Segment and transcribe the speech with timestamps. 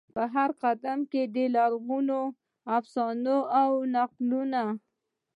[0.15, 2.19] په هرقدم کې د لرغونو
[2.77, 4.65] افسانو او د نکلونو،